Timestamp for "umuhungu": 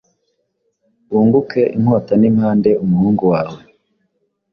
2.83-3.23